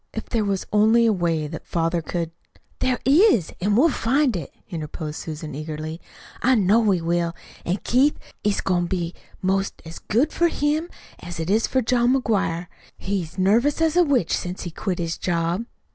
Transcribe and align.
If 0.13 0.29
there 0.29 0.43
was 0.43 0.65
only 0.73 1.05
a 1.05 1.13
way 1.13 1.45
that 1.45 1.67
father 1.67 2.01
could" 2.01 2.31
"There 2.79 2.97
is, 3.05 3.53
an' 3.61 3.75
we'll 3.75 3.89
find 3.91 4.35
it," 4.35 4.51
interposed 4.67 5.19
Susan 5.19 5.53
eagerly. 5.53 6.01
"I 6.41 6.55
know 6.55 6.79
we 6.79 7.01
will. 7.01 7.35
An' 7.65 7.77
Keith, 7.83 8.17
it's 8.43 8.61
goin' 8.61 8.85
to 8.85 8.89
be 8.89 9.13
'most 9.43 9.79
as 9.85 9.99
good 9.99 10.33
for 10.33 10.47
him 10.47 10.89
as 11.19 11.39
it 11.39 11.51
is 11.51 11.67
for 11.67 11.83
John 11.83 12.15
McGuire. 12.19 12.65
He's 12.97 13.37
nervous 13.37 13.79
as 13.79 13.95
a 13.95 14.03
witch 14.03 14.35
since 14.35 14.63
he 14.63 14.71
quit 14.71 14.97
his 14.97 15.19
job." 15.19 15.67